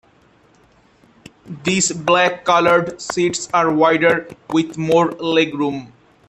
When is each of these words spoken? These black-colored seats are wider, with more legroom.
These 1.63 1.91
black-colored 1.91 2.99
seats 2.99 3.47
are 3.53 3.71
wider, 3.71 4.27
with 4.49 4.75
more 4.75 5.09
legroom. 5.11 5.91